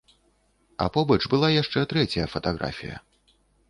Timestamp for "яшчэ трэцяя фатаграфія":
1.61-2.97